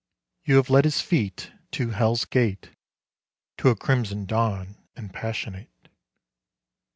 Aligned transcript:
You 0.43 0.55
have 0.55 0.71
led 0.71 0.85
his 0.85 0.99
feet 0.99 1.51
to 1.73 1.91
hell's 1.91 2.25
gate 2.25 2.71
To 3.57 3.69
a 3.69 3.75
crimson 3.75 4.25
dawn 4.25 4.77
and 4.95 5.13
passionate. 5.13 5.69